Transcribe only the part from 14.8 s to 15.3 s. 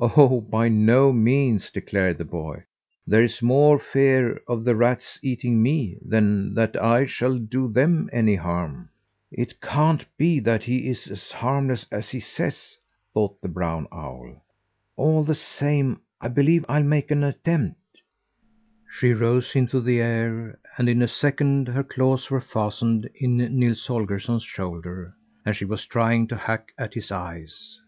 "All